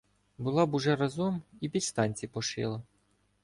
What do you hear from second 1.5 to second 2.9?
і підштанці пошила.